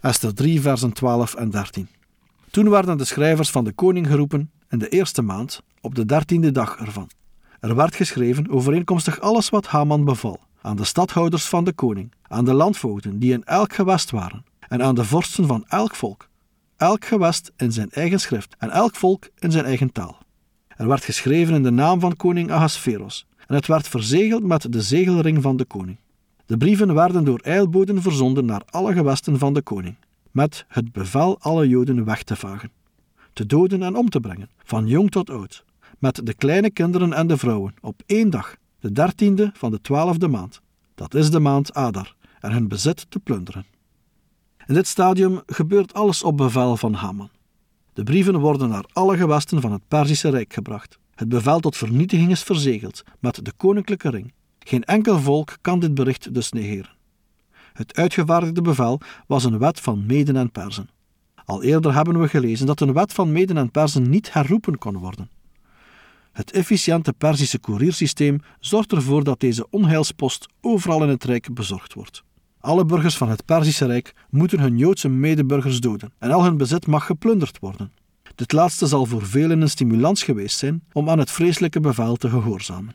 Esther 0.00 0.34
3, 0.34 0.60
versen 0.60 0.92
12 0.92 1.34
en 1.34 1.50
13. 1.50 1.88
Toen 2.50 2.70
werden 2.70 2.98
de 2.98 3.04
schrijvers 3.04 3.50
van 3.50 3.64
de 3.64 3.72
koning 3.72 4.06
geroepen 4.06 4.50
in 4.68 4.78
de 4.78 4.88
eerste 4.88 5.22
maand, 5.22 5.62
op 5.80 5.94
de 5.94 6.06
dertiende 6.06 6.52
dag 6.52 6.76
ervan. 6.76 7.10
Er 7.60 7.74
werd 7.74 7.94
geschreven 7.94 8.50
overeenkomstig 8.50 9.20
alles 9.20 9.48
wat 9.48 9.66
Haman 9.66 10.04
beval, 10.04 10.40
aan 10.62 10.76
de 10.76 10.84
stadhouders 10.84 11.44
van 11.44 11.64
de 11.64 11.72
koning, 11.72 12.12
aan 12.22 12.44
de 12.44 12.54
landvoogden 12.54 13.18
die 13.18 13.32
in 13.32 13.44
elk 13.44 13.72
gewest 13.72 14.10
waren, 14.10 14.44
en 14.70 14.82
aan 14.82 14.94
de 14.94 15.04
vorsten 15.04 15.46
van 15.46 15.64
elk 15.68 15.94
volk, 15.94 16.28
elk 16.76 17.04
gewest 17.04 17.52
in 17.56 17.72
zijn 17.72 17.90
eigen 17.90 18.20
schrift 18.20 18.54
en 18.58 18.70
elk 18.70 18.94
volk 18.96 19.28
in 19.38 19.50
zijn 19.50 19.64
eigen 19.64 19.92
taal. 19.92 20.18
Er 20.68 20.88
werd 20.88 21.04
geschreven 21.04 21.54
in 21.54 21.62
de 21.62 21.70
naam 21.70 22.00
van 22.00 22.16
koning 22.16 22.50
Ahasveros, 22.50 23.26
en 23.46 23.54
het 23.54 23.66
werd 23.66 23.88
verzegeld 23.88 24.42
met 24.42 24.72
de 24.72 24.82
zegelring 24.82 25.42
van 25.42 25.56
de 25.56 25.64
koning. 25.64 25.98
De 26.46 26.56
brieven 26.56 26.94
werden 26.94 27.24
door 27.24 27.38
eilboden 27.38 28.02
verzonden 28.02 28.44
naar 28.44 28.62
alle 28.70 28.92
gewesten 28.92 29.38
van 29.38 29.54
de 29.54 29.62
koning, 29.62 29.96
met 30.30 30.64
het 30.68 30.92
bevel 30.92 31.40
alle 31.40 31.68
Joden 31.68 32.04
weg 32.04 32.22
te 32.22 32.36
vagen, 32.36 32.70
te 33.32 33.46
doden 33.46 33.82
en 33.82 33.96
om 33.96 34.08
te 34.08 34.20
brengen, 34.20 34.50
van 34.64 34.86
jong 34.86 35.10
tot 35.10 35.30
oud, 35.30 35.64
met 35.98 36.26
de 36.26 36.34
kleine 36.34 36.70
kinderen 36.70 37.12
en 37.12 37.26
de 37.26 37.36
vrouwen, 37.36 37.74
op 37.80 38.02
één 38.06 38.30
dag, 38.30 38.56
de 38.80 38.92
dertiende 38.92 39.50
van 39.54 39.70
de 39.70 39.80
twaalfde 39.80 40.28
maand. 40.28 40.60
Dat 40.94 41.14
is 41.14 41.30
de 41.30 41.40
maand 41.40 41.74
Adar, 41.74 42.14
en 42.40 42.52
hun 42.52 42.68
bezit 42.68 43.06
te 43.08 43.18
plunderen. 43.18 43.64
In 44.70 44.76
dit 44.76 44.86
stadium 44.86 45.40
gebeurt 45.46 45.94
alles 45.94 46.22
op 46.22 46.36
bevel 46.36 46.76
van 46.76 46.94
Haman. 46.94 47.30
De 47.92 48.02
brieven 48.02 48.38
worden 48.38 48.68
naar 48.68 48.84
alle 48.92 49.16
gewesten 49.16 49.60
van 49.60 49.72
het 49.72 49.88
Perzische 49.88 50.28
Rijk 50.28 50.52
gebracht. 50.52 50.98
Het 51.14 51.28
bevel 51.28 51.60
tot 51.60 51.76
vernietiging 51.76 52.30
is 52.30 52.42
verzegeld 52.42 53.02
met 53.18 53.44
de 53.44 53.52
koninklijke 53.56 54.10
ring. 54.10 54.32
Geen 54.58 54.84
enkel 54.84 55.18
volk 55.18 55.56
kan 55.60 55.80
dit 55.80 55.94
bericht 55.94 56.34
dus 56.34 56.52
negeren. 56.52 56.90
Het 57.72 57.96
uitgevaardigde 57.96 58.62
bevel 58.62 59.00
was 59.26 59.44
een 59.44 59.58
wet 59.58 59.80
van 59.80 60.06
Meden 60.06 60.36
en 60.36 60.50
Perzen. 60.50 60.90
Al 61.44 61.62
eerder 61.62 61.94
hebben 61.94 62.20
we 62.20 62.28
gelezen 62.28 62.66
dat 62.66 62.80
een 62.80 62.92
wet 62.92 63.12
van 63.12 63.32
Meden 63.32 63.56
en 63.56 63.70
Perzen 63.70 64.10
niet 64.10 64.32
herroepen 64.32 64.78
kon 64.78 64.98
worden. 64.98 65.30
Het 66.32 66.50
efficiënte 66.50 67.12
Perzische 67.12 67.58
koeriersysteem 67.58 68.40
zorgt 68.60 68.92
ervoor 68.92 69.24
dat 69.24 69.40
deze 69.40 69.66
onheilspost 69.70 70.46
overal 70.60 71.02
in 71.02 71.08
het 71.08 71.24
Rijk 71.24 71.54
bezorgd 71.54 71.94
wordt. 71.94 72.22
Alle 72.60 72.84
burgers 72.84 73.16
van 73.16 73.28
het 73.28 73.44
Perzische 73.44 73.86
Rijk 73.86 74.14
moeten 74.30 74.60
hun 74.60 74.78
Joodse 74.78 75.08
medeburgers 75.08 75.80
doden 75.80 76.12
en 76.18 76.30
al 76.30 76.44
hun 76.44 76.56
bezit 76.56 76.86
mag 76.86 77.06
geplunderd 77.06 77.58
worden. 77.58 77.92
Dit 78.34 78.52
laatste 78.52 78.86
zal 78.86 79.06
voor 79.06 79.26
velen 79.26 79.60
een 79.60 79.70
stimulans 79.70 80.22
geweest 80.22 80.58
zijn 80.58 80.82
om 80.92 81.10
aan 81.10 81.18
het 81.18 81.30
vreselijke 81.30 81.80
bevel 81.80 82.16
te 82.16 82.28
gehoorzamen. 82.28 82.94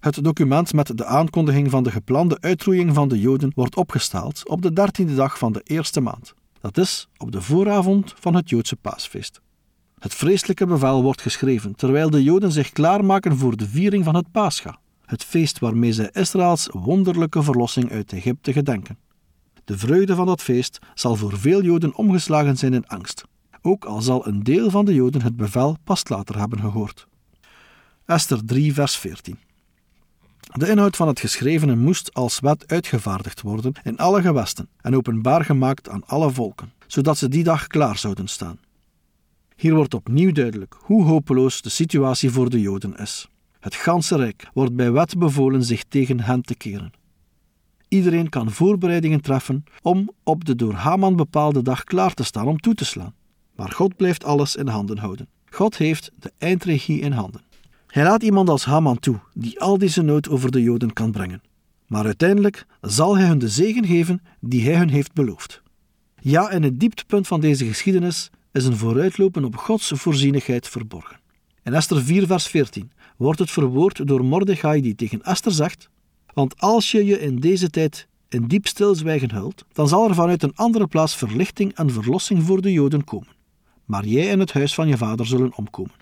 Het 0.00 0.24
document 0.24 0.72
met 0.72 0.96
de 0.96 1.04
aankondiging 1.04 1.70
van 1.70 1.82
de 1.82 1.90
geplande 1.90 2.36
uitroeiing 2.40 2.94
van 2.94 3.08
de 3.08 3.20
Joden 3.20 3.52
wordt 3.54 3.76
opgesteld 3.76 4.48
op 4.48 4.62
de 4.62 4.72
dertiende 4.72 5.14
dag 5.14 5.38
van 5.38 5.52
de 5.52 5.60
eerste 5.64 6.00
maand. 6.00 6.34
Dat 6.60 6.78
is 6.78 7.08
op 7.16 7.32
de 7.32 7.40
vooravond 7.40 8.14
van 8.20 8.34
het 8.34 8.50
Joodse 8.50 8.76
paasfeest. 8.76 9.40
Het 9.98 10.14
vreselijke 10.14 10.66
bevel 10.66 11.02
wordt 11.02 11.22
geschreven 11.22 11.74
terwijl 11.74 12.10
de 12.10 12.22
Joden 12.22 12.52
zich 12.52 12.72
klaarmaken 12.72 13.36
voor 13.36 13.56
de 13.56 13.68
viering 13.68 14.04
van 14.04 14.14
het 14.14 14.30
Pascha, 14.30 14.78
het 15.06 15.24
feest 15.24 15.58
waarmee 15.58 15.92
zij 15.92 16.10
Israëls 16.12 16.68
wonderlijke 16.72 17.42
verlossing 17.42 17.90
uit 17.90 18.12
Egypte 18.12 18.52
gedenken. 18.52 18.98
De 19.64 19.78
vreugde 19.78 20.14
van 20.14 20.26
dat 20.26 20.42
feest 20.42 20.78
zal 20.94 21.16
voor 21.16 21.38
veel 21.38 21.62
Joden 21.62 21.94
omgeslagen 21.94 22.56
zijn 22.56 22.74
in 22.74 22.86
angst, 22.86 23.24
ook 23.62 23.84
al 23.84 24.02
zal 24.02 24.26
een 24.26 24.42
deel 24.42 24.70
van 24.70 24.84
de 24.84 24.94
Joden 24.94 25.22
het 25.22 25.36
bevel 25.36 25.76
pas 25.84 26.08
later 26.08 26.38
hebben 26.38 26.60
gehoord. 26.60 27.06
Esther 28.06 28.44
3, 28.44 28.74
vers 28.74 28.96
14. 28.96 29.38
De 30.52 30.68
inhoud 30.68 30.96
van 30.96 31.08
het 31.08 31.20
geschrevene 31.20 31.76
moest 31.76 32.14
als 32.14 32.40
wet 32.40 32.66
uitgevaardigd 32.66 33.40
worden 33.40 33.72
in 33.82 33.96
alle 33.96 34.22
gewesten 34.22 34.68
en 34.80 34.96
openbaar 34.96 35.44
gemaakt 35.44 35.88
aan 35.88 36.06
alle 36.06 36.30
volken, 36.30 36.72
zodat 36.86 37.18
ze 37.18 37.28
die 37.28 37.44
dag 37.44 37.66
klaar 37.66 37.98
zouden 37.98 38.28
staan. 38.28 38.58
Hier 39.56 39.74
wordt 39.74 39.94
opnieuw 39.94 40.32
duidelijk 40.32 40.76
hoe 40.80 41.04
hopeloos 41.04 41.62
de 41.62 41.68
situatie 41.68 42.30
voor 42.30 42.50
de 42.50 42.60
Joden 42.60 42.96
is. 42.96 43.28
Het 43.64 43.74
ganse 43.74 44.16
rijk 44.16 44.48
wordt 44.54 44.74
bij 44.74 44.92
wet 44.92 45.18
bevolen 45.18 45.64
zich 45.64 45.84
tegen 45.88 46.20
hen 46.20 46.42
te 46.42 46.54
keren. 46.54 46.92
Iedereen 47.88 48.28
kan 48.28 48.50
voorbereidingen 48.50 49.20
treffen 49.20 49.64
om 49.82 50.10
op 50.22 50.44
de 50.44 50.56
door 50.56 50.72
Haman 50.72 51.16
bepaalde 51.16 51.62
dag 51.62 51.84
klaar 51.84 52.14
te 52.14 52.24
staan 52.24 52.46
om 52.46 52.60
toe 52.60 52.74
te 52.74 52.84
slaan. 52.84 53.14
Maar 53.56 53.70
God 53.70 53.96
blijft 53.96 54.24
alles 54.24 54.56
in 54.56 54.66
handen 54.66 54.98
houden. 54.98 55.28
God 55.50 55.76
heeft 55.76 56.10
de 56.18 56.32
eindregie 56.38 57.00
in 57.00 57.12
handen. 57.12 57.40
Hij 57.86 58.02
laat 58.02 58.22
iemand 58.22 58.48
als 58.48 58.64
Haman 58.64 58.98
toe, 58.98 59.18
die 59.34 59.60
al 59.60 59.78
deze 59.78 60.02
nood 60.02 60.28
over 60.28 60.50
de 60.50 60.62
Joden 60.62 60.92
kan 60.92 61.10
brengen. 61.10 61.42
Maar 61.86 62.04
uiteindelijk 62.04 62.66
zal 62.80 63.16
hij 63.16 63.26
hun 63.26 63.38
de 63.38 63.48
zegen 63.48 63.86
geven 63.86 64.22
die 64.40 64.64
hij 64.64 64.76
hun 64.76 64.90
heeft 64.90 65.12
beloofd. 65.12 65.62
Ja, 66.20 66.50
in 66.50 66.62
het 66.62 66.80
dieptepunt 66.80 67.26
van 67.26 67.40
deze 67.40 67.66
geschiedenis 67.66 68.30
is 68.52 68.64
een 68.64 68.76
vooruitlopen 68.76 69.44
op 69.44 69.56
Gods 69.56 69.92
voorzienigheid 69.94 70.68
verborgen. 70.68 71.22
In 71.62 71.74
Esther 71.74 72.02
4, 72.02 72.26
vers 72.26 72.46
14 72.46 72.90
wordt 73.16 73.38
het 73.38 73.50
verwoord 73.50 74.06
door 74.06 74.24
Mordechai 74.24 74.80
die 74.80 74.94
tegen 74.94 75.22
Esther 75.22 75.52
zegt: 75.52 75.88
Want 76.32 76.60
als 76.60 76.90
je 76.90 77.04
je 77.04 77.20
in 77.20 77.36
deze 77.36 77.70
tijd 77.70 78.08
in 78.28 78.46
diep 78.46 78.66
stilzwijgen 78.66 79.32
hult, 79.32 79.64
dan 79.72 79.88
zal 79.88 80.08
er 80.08 80.14
vanuit 80.14 80.42
een 80.42 80.54
andere 80.54 80.86
plaats 80.86 81.16
verlichting 81.16 81.74
en 81.74 81.90
verlossing 81.90 82.42
voor 82.42 82.60
de 82.60 82.72
Joden 82.72 83.04
komen. 83.04 83.32
Maar 83.84 84.06
jij 84.06 84.30
en 84.30 84.40
het 84.40 84.52
huis 84.52 84.74
van 84.74 84.88
je 84.88 84.96
vader 84.96 85.26
zullen 85.26 85.56
omkomen. 85.56 85.94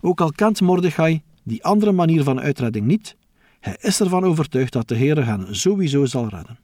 Ook 0.00 0.20
al 0.20 0.32
kent 0.32 0.60
Mordechai 0.60 1.22
die 1.42 1.64
andere 1.64 1.92
manier 1.92 2.22
van 2.22 2.40
uitredding 2.40 2.86
niet, 2.86 3.16
hij 3.60 3.76
is 3.80 4.00
ervan 4.00 4.24
overtuigd 4.24 4.72
dat 4.72 4.88
de 4.88 4.94
Heer 4.94 5.26
hen 5.26 5.56
sowieso 5.56 6.04
zal 6.04 6.28
redden. 6.28 6.58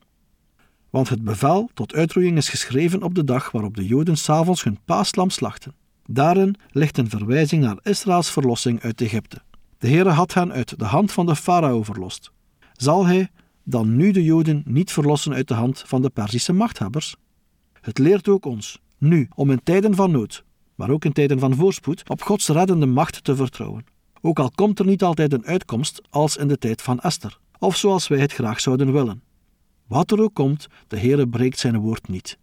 Want 0.90 1.08
het 1.08 1.24
bevel 1.24 1.70
tot 1.74 1.94
uitroeiing 1.94 2.36
is 2.36 2.48
geschreven 2.48 3.02
op 3.02 3.14
de 3.14 3.24
dag 3.24 3.50
waarop 3.50 3.76
de 3.76 3.86
Joden 3.86 4.16
s'avonds 4.16 4.64
hun 4.64 4.78
paaslam 4.84 5.30
slachten. 5.30 5.74
Daarin 6.06 6.54
ligt 6.70 6.98
een 6.98 7.10
verwijzing 7.10 7.62
naar 7.62 7.78
Israëls 7.82 8.30
verlossing 8.30 8.80
uit 8.80 9.00
Egypte. 9.00 9.42
De 9.78 9.88
Heere 9.88 10.10
had 10.10 10.34
hen 10.34 10.52
uit 10.52 10.78
de 10.78 10.84
hand 10.84 11.12
van 11.12 11.26
de 11.26 11.36
farao 11.36 11.82
verlost. 11.82 12.32
Zal 12.72 13.06
hij 13.06 13.30
dan 13.62 13.96
nu 13.96 14.10
de 14.10 14.24
Joden 14.24 14.62
niet 14.66 14.92
verlossen 14.92 15.32
uit 15.32 15.48
de 15.48 15.54
hand 15.54 15.82
van 15.86 16.02
de 16.02 16.10
Perzische 16.10 16.52
machthebbers? 16.52 17.16
Het 17.80 17.98
leert 17.98 18.28
ook 18.28 18.44
ons, 18.44 18.80
nu, 18.98 19.28
om 19.34 19.50
in 19.50 19.60
tijden 19.62 19.94
van 19.94 20.10
nood, 20.10 20.44
maar 20.74 20.90
ook 20.90 21.04
in 21.04 21.12
tijden 21.12 21.38
van 21.38 21.54
voorspoed, 21.54 22.08
op 22.08 22.22
Gods 22.22 22.48
reddende 22.48 22.86
macht 22.86 23.24
te 23.24 23.36
vertrouwen. 23.36 23.84
Ook 24.20 24.38
al 24.38 24.50
komt 24.50 24.78
er 24.78 24.86
niet 24.86 25.02
altijd 25.02 25.32
een 25.32 25.46
uitkomst 25.46 26.02
als 26.10 26.36
in 26.36 26.48
de 26.48 26.58
tijd 26.58 26.82
van 26.82 27.00
Esther, 27.00 27.38
of 27.58 27.76
zoals 27.76 28.08
wij 28.08 28.18
het 28.18 28.32
graag 28.32 28.60
zouden 28.60 28.92
willen. 28.92 29.22
Wat 29.86 30.10
er 30.10 30.20
ook 30.20 30.34
komt, 30.34 30.66
de 30.88 30.98
Heere 30.98 31.28
breekt 31.28 31.58
zijn 31.58 31.78
woord 31.78 32.08
niet. 32.08 32.38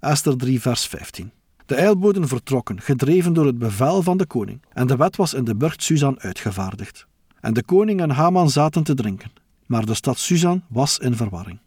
Esther 0.00 0.36
3, 0.36 0.60
vers 0.60 0.86
15. 0.86 1.32
De 1.68 1.74
eilboden 1.74 2.28
vertrokken, 2.28 2.80
gedreven 2.80 3.32
door 3.32 3.46
het 3.46 3.58
bevel 3.58 4.02
van 4.02 4.16
de 4.16 4.26
koning, 4.26 4.62
en 4.72 4.86
de 4.86 4.96
wet 4.96 5.16
was 5.16 5.34
in 5.34 5.44
de 5.44 5.56
burcht 5.56 5.82
Susan 5.82 6.20
uitgevaardigd. 6.20 7.06
En 7.40 7.54
de 7.54 7.62
koning 7.62 8.00
en 8.00 8.10
Haman 8.10 8.50
zaten 8.50 8.82
te 8.82 8.94
drinken, 8.94 9.30
maar 9.66 9.86
de 9.86 9.94
stad 9.94 10.18
Susan 10.18 10.62
was 10.68 10.98
in 10.98 11.16
verwarring. 11.16 11.58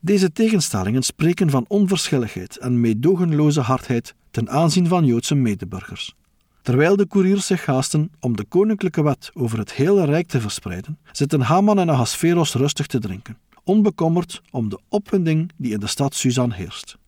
Deze 0.00 0.32
tegenstellingen 0.32 1.02
spreken 1.02 1.50
van 1.50 1.64
onverschilligheid 1.68 2.56
en 2.56 2.80
meedogenloze 2.80 3.60
hardheid 3.60 4.14
ten 4.30 4.50
aanzien 4.50 4.86
van 4.86 5.04
Joodse 5.04 5.34
medeburgers. 5.34 6.14
Terwijl 6.62 6.96
de 6.96 7.06
koeriers 7.06 7.46
zich 7.46 7.66
haasten 7.66 8.10
om 8.20 8.36
de 8.36 8.44
koninklijke 8.44 9.02
wet 9.02 9.30
over 9.34 9.58
het 9.58 9.72
hele 9.72 10.04
rijk 10.04 10.28
te 10.28 10.40
verspreiden, 10.40 10.98
zitten 11.12 11.40
Haman 11.40 11.78
en 11.78 11.90
Ahasveros 11.90 12.54
rustig 12.54 12.86
te 12.86 12.98
drinken, 12.98 13.38
onbekommerd 13.64 14.42
om 14.50 14.68
de 14.68 14.78
opwinding 14.88 15.52
die 15.56 15.72
in 15.72 15.80
de 15.80 15.86
stad 15.86 16.14
Susan 16.14 16.52
heerst. 16.52 16.98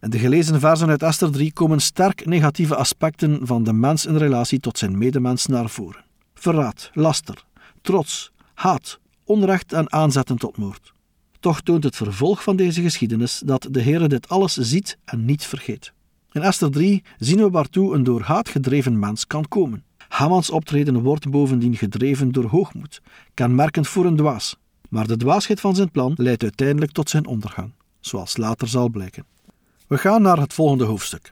De 0.00 0.18
gelezen 0.18 0.60
versen 0.60 0.88
uit 0.88 1.02
Esther 1.02 1.30
3 1.30 1.52
komen 1.52 1.80
sterk 1.80 2.26
negatieve 2.26 2.76
aspecten 2.76 3.46
van 3.46 3.64
de 3.64 3.72
mens 3.72 4.06
in 4.06 4.16
relatie 4.16 4.60
tot 4.60 4.78
zijn 4.78 4.98
medemens 4.98 5.46
naar 5.46 5.68
voren. 5.68 6.04
Verraad, 6.34 6.90
laster, 6.92 7.44
trots, 7.82 8.32
haat, 8.54 8.98
onrecht 9.24 9.72
en 9.72 9.92
aanzetten 9.92 10.36
tot 10.36 10.56
moord. 10.56 10.92
Toch 11.40 11.60
toont 11.60 11.84
het 11.84 11.96
vervolg 11.96 12.42
van 12.42 12.56
deze 12.56 12.82
geschiedenis 12.82 13.42
dat 13.44 13.68
de 13.70 13.80
Heer 13.80 14.08
dit 14.08 14.28
alles 14.28 14.56
ziet 14.56 14.98
en 15.04 15.24
niet 15.24 15.44
vergeet. 15.44 15.92
In 16.32 16.42
Esther 16.42 16.70
3 16.70 17.02
zien 17.18 17.38
we 17.38 17.50
waartoe 17.50 17.94
een 17.94 18.04
door 18.04 18.22
haat 18.22 18.48
gedreven 18.48 18.98
mens 18.98 19.26
kan 19.26 19.48
komen. 19.48 19.84
Hamans 20.08 20.50
optreden 20.50 21.02
wordt 21.02 21.30
bovendien 21.30 21.76
gedreven 21.76 22.32
door 22.32 22.44
hoogmoed, 22.44 23.02
kenmerkend 23.34 23.88
voor 23.88 24.04
een 24.04 24.16
dwaas. 24.16 24.56
Maar 24.88 25.06
de 25.06 25.16
dwaasheid 25.16 25.60
van 25.60 25.74
zijn 25.74 25.90
plan 25.90 26.12
leidt 26.16 26.42
uiteindelijk 26.42 26.92
tot 26.92 27.10
zijn 27.10 27.26
ondergang, 27.26 27.72
zoals 28.00 28.36
later 28.36 28.68
zal 28.68 28.88
blijken. 28.88 29.24
We 29.86 29.98
gaan 29.98 30.22
naar 30.22 30.38
het 30.38 30.52
volgende 30.52 30.84
hoofdstuk. 30.84 31.30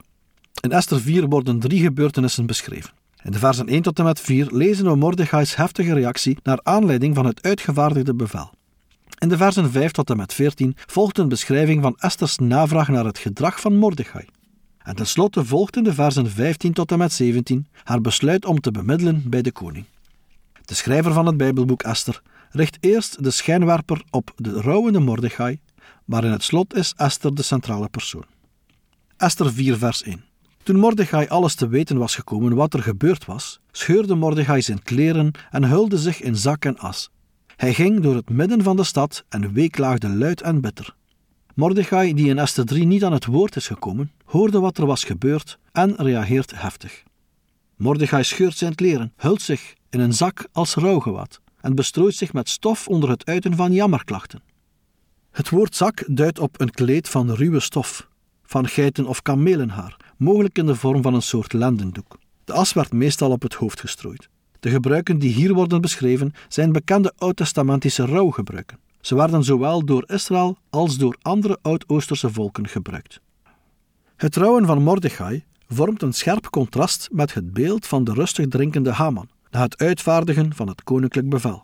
In 0.61 0.71
Esther 0.71 1.01
4 1.01 1.27
worden 1.27 1.59
drie 1.59 1.81
gebeurtenissen 1.81 2.45
beschreven. 2.45 2.91
In 3.23 3.31
de 3.31 3.39
versen 3.39 3.67
1 3.67 3.81
tot 3.81 3.99
en 3.99 4.05
met 4.05 4.19
4 4.19 4.47
lezen 4.51 4.85
we 4.85 4.95
Mordechai's 4.95 5.55
heftige 5.55 5.93
reactie 5.93 6.37
naar 6.43 6.59
aanleiding 6.63 7.15
van 7.15 7.25
het 7.25 7.43
uitgevaardigde 7.43 8.13
bevel. 8.13 8.51
In 9.17 9.29
de 9.29 9.37
versen 9.37 9.71
5 9.71 9.91
tot 9.91 10.09
en 10.09 10.17
met 10.17 10.33
14 10.33 10.75
volgt 10.85 11.17
een 11.17 11.27
beschrijving 11.27 11.81
van 11.81 11.95
Esther's 11.97 12.37
navraag 12.37 12.87
naar 12.87 13.05
het 13.05 13.17
gedrag 13.17 13.61
van 13.61 13.75
Mordechai. 13.75 14.25
En 14.77 14.95
tenslotte 14.95 15.45
volgt 15.45 15.75
in 15.75 15.83
de 15.83 15.93
versen 15.93 16.31
15 16.31 16.73
tot 16.73 16.91
en 16.91 16.97
met 16.97 17.13
17 17.13 17.67
haar 17.83 18.01
besluit 18.01 18.45
om 18.45 18.59
te 18.59 18.71
bemiddelen 18.71 19.23
bij 19.29 19.41
de 19.41 19.51
koning. 19.51 19.85
De 20.65 20.75
schrijver 20.75 21.13
van 21.13 21.25
het 21.25 21.37
Bijbelboek 21.37 21.83
Esther 21.83 22.21
richt 22.49 22.77
eerst 22.79 23.23
de 23.23 23.31
schijnwerper 23.31 24.03
op 24.09 24.31
de 24.35 24.61
rouwende 24.61 24.99
Mordechai, 24.99 25.59
maar 26.05 26.23
in 26.23 26.31
het 26.31 26.43
slot 26.43 26.75
is 26.75 26.93
Esther 26.97 27.35
de 27.35 27.43
centrale 27.43 27.89
persoon. 27.89 28.25
Esther 29.25 29.53
4, 29.53 29.77
vers 29.77 30.03
1. 30.03 30.23
Toen 30.63 30.75
Mordechai 30.75 31.27
alles 31.27 31.55
te 31.55 31.67
weten 31.67 31.97
was 31.97 32.15
gekomen 32.15 32.55
wat 32.55 32.73
er 32.73 32.83
gebeurd 32.83 33.25
was, 33.25 33.59
scheurde 33.71 34.15
Mordechai 34.15 34.61
zijn 34.61 34.83
kleren 34.83 35.31
en 35.51 35.63
hulde 35.63 35.97
zich 35.97 36.21
in 36.21 36.35
zak 36.35 36.65
en 36.65 36.77
as. 36.77 37.09
Hij 37.55 37.73
ging 37.73 37.99
door 37.99 38.15
het 38.15 38.29
midden 38.29 38.63
van 38.63 38.75
de 38.75 38.83
stad 38.83 39.25
en 39.29 39.53
weeklaagde 39.53 40.09
luid 40.09 40.41
en 40.41 40.61
bitter. 40.61 40.95
Mordechai, 41.53 42.13
die 42.13 42.29
in 42.29 42.39
Esther 42.39 42.65
3 42.65 42.85
niet 42.85 43.03
aan 43.03 43.13
het 43.13 43.25
woord 43.25 43.55
is 43.55 43.67
gekomen, 43.67 44.11
hoorde 44.25 44.59
wat 44.59 44.77
er 44.77 44.85
was 44.85 45.03
gebeurd 45.03 45.59
en 45.71 45.95
reageert 45.95 46.61
heftig. 46.61 47.03
Mordechai 47.75 48.23
scheurt 48.23 48.57
zijn 48.57 48.75
kleren, 48.75 49.13
hult 49.15 49.41
zich 49.41 49.73
in 49.89 49.99
een 49.99 50.13
zak 50.13 50.47
als 50.51 50.73
rouwgewaad 50.73 51.41
en 51.61 51.75
bestrooit 51.75 52.15
zich 52.15 52.33
met 52.33 52.49
stof 52.49 52.87
onder 52.87 53.09
het 53.09 53.25
uiten 53.25 53.55
van 53.55 53.73
jammerklachten. 53.73 54.43
Het 55.31 55.49
woord 55.49 55.75
zak 55.75 56.03
duidt 56.07 56.39
op 56.39 56.61
een 56.61 56.71
kleed 56.71 57.09
van 57.09 57.31
ruwe 57.31 57.59
stof, 57.59 58.07
van 58.45 58.67
geiten- 58.67 59.05
of 59.05 59.21
kamelenhaar, 59.21 59.97
mogelijk 60.17 60.57
in 60.57 60.65
de 60.65 60.75
vorm 60.75 61.01
van 61.01 61.13
een 61.13 61.21
soort 61.21 61.53
lendendoek. 61.53 62.17
De 62.43 62.53
as 62.53 62.73
werd 62.73 62.93
meestal 62.93 63.31
op 63.31 63.41
het 63.41 63.53
hoofd 63.53 63.79
gestrooid. 63.79 64.29
De 64.59 64.69
gebruiken 64.69 65.19
die 65.19 65.33
hier 65.33 65.53
worden 65.53 65.81
beschreven 65.81 66.33
zijn 66.47 66.71
bekende 66.71 67.13
oud-testamentische 67.17 68.05
rouwgebruiken. 68.05 68.79
Ze 69.01 69.15
werden 69.15 69.43
zowel 69.43 69.85
door 69.85 70.03
Israël 70.07 70.57
als 70.69 70.97
door 70.97 71.17
andere 71.21 71.57
Oud-Oosterse 71.61 72.29
volken 72.29 72.67
gebruikt. 72.67 73.19
Het 74.15 74.35
rouwen 74.35 74.65
van 74.65 74.83
Mordechai 74.83 75.43
vormt 75.67 76.01
een 76.01 76.13
scherp 76.13 76.49
contrast 76.49 77.09
met 77.11 77.33
het 77.33 77.53
beeld 77.53 77.87
van 77.87 78.03
de 78.03 78.13
rustig 78.13 78.47
drinkende 78.47 78.91
Haman, 78.91 79.29
na 79.51 79.61
het 79.61 79.77
uitvaardigen 79.77 80.55
van 80.55 80.67
het 80.67 80.83
koninklijk 80.83 81.29
bevel. 81.29 81.63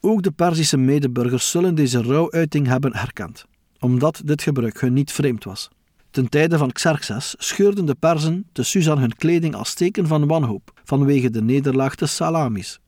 Ook 0.00 0.22
de 0.22 0.30
Perzische 0.30 0.76
medeburgers 0.76 1.50
zullen 1.50 1.74
deze 1.74 2.02
rouwuiting 2.02 2.66
hebben 2.66 2.96
herkend, 2.96 3.44
omdat 3.78 4.20
dit 4.24 4.42
gebruik 4.42 4.80
hun 4.80 4.92
niet 4.92 5.12
vreemd 5.12 5.44
was. 5.44 5.68
Ten 6.16 6.28
tijde 6.28 6.58
van 6.58 6.72
Xerxes 6.72 7.34
scheurden 7.38 7.84
de 7.86 7.94
Perzen 7.94 8.46
te 8.52 8.62
Susan 8.62 8.98
hun 8.98 9.16
kleding 9.16 9.54
als 9.54 9.74
teken 9.74 10.06
van 10.06 10.26
wanhoop 10.26 10.80
vanwege 10.84 11.30
de 11.30 11.42
nederlaag 11.42 11.94
te 11.94 12.06
Salamis. 12.06 12.80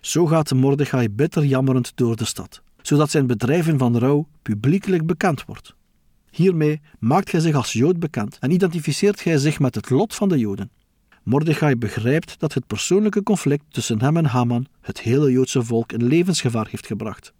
Zo 0.00 0.26
gaat 0.26 0.52
Mordechai 0.52 1.08
bitter 1.08 1.44
jammerend 1.44 1.92
door 1.94 2.16
de 2.16 2.24
stad, 2.24 2.62
zodat 2.80 3.10
zijn 3.10 3.26
bedrijven 3.26 3.78
van 3.78 3.98
rouw 3.98 4.28
publiekelijk 4.42 5.06
bekend 5.06 5.44
wordt. 5.44 5.74
Hiermee 6.30 6.80
maakt 6.98 7.32
hij 7.32 7.40
zich 7.40 7.54
als 7.54 7.72
Jood 7.72 7.98
bekend 7.98 8.36
en 8.40 8.50
identificeert 8.50 9.24
hij 9.24 9.38
zich 9.38 9.58
met 9.58 9.74
het 9.74 9.90
lot 9.90 10.14
van 10.14 10.28
de 10.28 10.38
Joden. 10.38 10.70
Mordechai 11.22 11.76
begrijpt 11.76 12.38
dat 12.38 12.54
het 12.54 12.66
persoonlijke 12.66 13.22
conflict 13.22 13.64
tussen 13.68 14.00
hem 14.00 14.16
en 14.16 14.26
Haman 14.26 14.66
het 14.80 15.00
hele 15.00 15.32
Joodse 15.32 15.62
volk 15.62 15.92
in 15.92 16.04
levensgevaar 16.04 16.66
heeft 16.70 16.86
gebracht. 16.86 17.32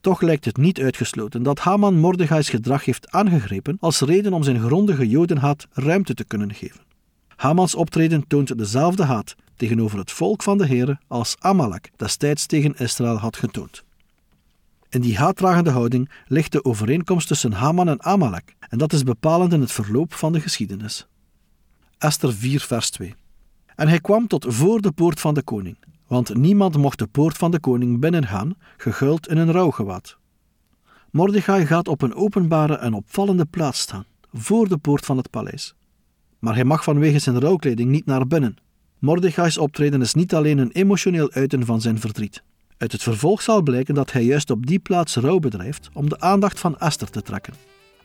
Toch 0.00 0.20
lijkt 0.20 0.44
het 0.44 0.56
niet 0.56 0.80
uitgesloten 0.80 1.42
dat 1.42 1.58
Haman 1.58 1.98
Mordechai's 1.98 2.48
gedrag 2.48 2.84
heeft 2.84 3.10
aangegrepen 3.10 3.76
als 3.80 4.00
reden 4.00 4.32
om 4.32 4.42
zijn 4.42 4.60
grondige 4.60 5.08
Jodenhaat 5.08 5.66
ruimte 5.72 6.14
te 6.14 6.24
kunnen 6.24 6.54
geven. 6.54 6.80
Hamans 7.36 7.74
optreden 7.74 8.26
toont 8.26 8.58
dezelfde 8.58 9.04
haat 9.04 9.34
tegenover 9.56 9.98
het 9.98 10.10
volk 10.10 10.42
van 10.42 10.58
de 10.58 10.66
Here 10.66 10.98
als 11.08 11.36
Amalek 11.38 11.90
destijds 11.96 12.46
tegen 12.46 12.74
Israël 12.74 13.16
had 13.16 13.36
getoond. 13.36 13.84
In 14.88 15.00
die 15.00 15.18
haatdragende 15.18 15.70
houding 15.70 16.10
ligt 16.26 16.52
de 16.52 16.64
overeenkomst 16.64 17.28
tussen 17.28 17.52
Haman 17.52 17.88
en 17.88 18.02
Amalek, 18.02 18.56
en 18.68 18.78
dat 18.78 18.92
is 18.92 19.02
bepalend 19.02 19.52
in 19.52 19.60
het 19.60 19.72
verloop 19.72 20.14
van 20.14 20.32
de 20.32 20.40
geschiedenis. 20.40 21.06
Esther 21.98 22.34
4, 22.34 22.60
vers 22.60 22.90
2. 22.90 23.14
En 23.76 23.88
hij 23.88 24.00
kwam 24.00 24.26
tot 24.26 24.46
voor 24.48 24.80
de 24.80 24.92
poort 24.92 25.20
van 25.20 25.34
de 25.34 25.42
koning, 25.42 25.76
want 26.10 26.34
niemand 26.34 26.76
mocht 26.76 26.98
de 26.98 27.06
poort 27.06 27.36
van 27.36 27.50
de 27.50 27.60
koning 27.60 28.00
binnengaan, 28.00 28.54
gehuld 28.76 29.28
in 29.28 29.36
een 29.36 29.52
rouwgewaad. 29.52 30.16
Mordechai 31.10 31.66
gaat 31.66 31.88
op 31.88 32.02
een 32.02 32.14
openbare 32.14 32.76
en 32.76 32.94
opvallende 32.94 33.44
plaats 33.44 33.80
staan, 33.80 34.04
voor 34.32 34.68
de 34.68 34.76
poort 34.76 35.04
van 35.04 35.16
het 35.16 35.30
paleis. 35.30 35.74
Maar 36.38 36.54
hij 36.54 36.64
mag 36.64 36.84
vanwege 36.84 37.18
zijn 37.18 37.40
rouwkleding 37.40 37.90
niet 37.90 38.06
naar 38.06 38.26
binnen. 38.26 38.56
Mordechai's 38.98 39.58
optreden 39.58 40.00
is 40.00 40.14
niet 40.14 40.34
alleen 40.34 40.58
een 40.58 40.72
emotioneel 40.72 41.30
uiten 41.32 41.66
van 41.66 41.80
zijn 41.80 42.00
verdriet. 42.00 42.42
Uit 42.76 42.92
het 42.92 43.02
vervolg 43.02 43.42
zal 43.42 43.62
blijken 43.62 43.94
dat 43.94 44.12
hij 44.12 44.24
juist 44.24 44.50
op 44.50 44.66
die 44.66 44.78
plaats 44.78 45.16
rouw 45.16 45.38
bedrijft 45.38 45.88
om 45.92 46.08
de 46.08 46.20
aandacht 46.20 46.60
van 46.60 46.78
Esther 46.78 47.10
te 47.10 47.22
trekken. 47.22 47.54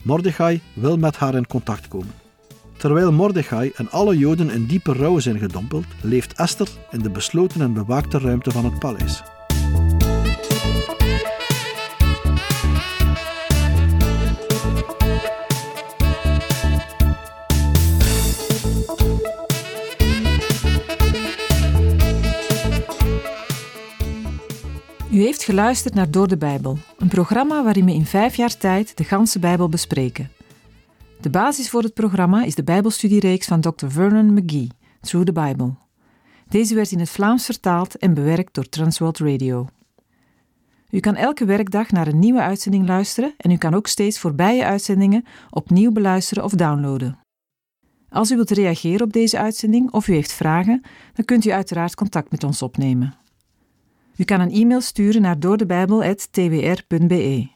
Mordechai 0.02 0.60
wil 0.74 0.96
met 0.96 1.16
haar 1.16 1.34
in 1.34 1.46
contact 1.46 1.88
komen. 1.88 2.25
Terwijl 2.76 3.12
Mordechai 3.12 3.72
en 3.74 3.90
alle 3.90 4.18
Joden 4.18 4.50
in 4.50 4.66
diepe 4.66 4.92
rouw 4.92 5.18
zijn 5.18 5.38
gedompeld, 5.38 5.86
leeft 6.00 6.32
Esther 6.32 6.68
in 6.90 6.98
de 6.98 7.10
besloten 7.10 7.60
en 7.60 7.72
bewaakte 7.72 8.18
ruimte 8.18 8.50
van 8.50 8.64
het 8.64 8.78
paleis. 8.78 9.22
U 25.16 25.20
heeft 25.20 25.44
geluisterd 25.44 25.94
naar 25.94 26.10
Door 26.10 26.28
de 26.28 26.36
Bijbel, 26.36 26.78
een 26.98 27.08
programma 27.08 27.64
waarin 27.64 27.84
we 27.84 27.92
in 27.92 28.06
vijf 28.06 28.36
jaar 28.36 28.56
tijd 28.56 28.96
de 28.96 29.04
ganse 29.04 29.38
Bijbel 29.38 29.68
bespreken. 29.68 30.35
De 31.26 31.32
basis 31.32 31.70
voor 31.70 31.82
het 31.82 31.94
programma 31.94 32.44
is 32.44 32.54
de 32.54 32.64
Bijbelstudiereeks 32.64 33.46
van 33.46 33.60
Dr. 33.60 33.86
Vernon 33.86 34.32
McGee, 34.32 34.70
Through 35.00 35.26
the 35.26 35.32
Bible. 35.32 35.74
Deze 36.48 36.74
werd 36.74 36.90
in 36.90 36.98
het 36.98 37.10
Vlaams 37.10 37.44
vertaald 37.44 37.96
en 37.96 38.14
bewerkt 38.14 38.54
door 38.54 38.68
Transworld 38.68 39.18
Radio. 39.18 39.66
U 40.90 41.00
kan 41.00 41.14
elke 41.14 41.44
werkdag 41.44 41.90
naar 41.90 42.06
een 42.06 42.18
nieuwe 42.18 42.40
uitzending 42.40 42.86
luisteren 42.86 43.34
en 43.36 43.50
u 43.50 43.56
kan 43.56 43.74
ook 43.74 43.86
steeds 43.86 44.18
voorbije 44.18 44.64
uitzendingen 44.64 45.24
opnieuw 45.50 45.92
beluisteren 45.92 46.44
of 46.44 46.52
downloaden. 46.52 47.18
Als 48.08 48.30
u 48.30 48.34
wilt 48.34 48.50
reageren 48.50 49.06
op 49.06 49.12
deze 49.12 49.38
uitzending 49.38 49.92
of 49.92 50.08
u 50.08 50.12
heeft 50.12 50.32
vragen, 50.32 50.82
dan 51.12 51.24
kunt 51.24 51.44
u 51.44 51.50
uiteraard 51.50 51.94
contact 51.94 52.30
met 52.30 52.44
ons 52.44 52.62
opnemen. 52.62 53.14
U 54.16 54.24
kan 54.24 54.40
een 54.40 54.52
e-mail 54.52 54.80
sturen 54.80 55.22
naar 55.22 55.38
doordebijbel.twr.be. 55.38 57.55